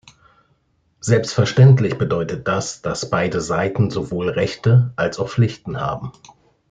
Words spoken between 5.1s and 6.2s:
auch Pflichten haben.